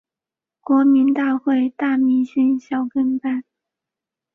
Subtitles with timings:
[0.61, 3.43] 国民大会大明星小跟班